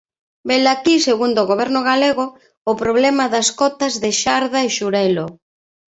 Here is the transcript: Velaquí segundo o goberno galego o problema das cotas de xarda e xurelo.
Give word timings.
Velaquí 0.49 0.95
segundo 1.07 1.39
o 1.41 1.49
goberno 1.51 1.79
galego 1.89 2.25
o 2.71 2.73
problema 2.81 3.25
das 3.33 3.47
cotas 3.59 3.93
de 4.03 4.11
xarda 4.21 4.59
e 4.63 4.69
xurelo. 4.77 5.25